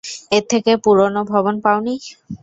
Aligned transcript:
এর 0.31 0.43
থেকে 0.51 0.71
পুরোনো 0.83 1.21
ভবন 1.31 1.55
পাওনি? 1.65 1.95